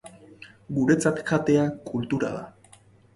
Guretzat 0.77 1.21
jatea 1.31 1.65
kultura 1.91 2.33
da. 2.39 2.75